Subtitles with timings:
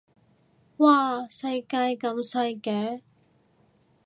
[0.79, 3.01] 嘩世界咁細嘅